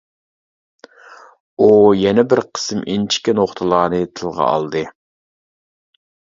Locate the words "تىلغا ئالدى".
4.21-4.83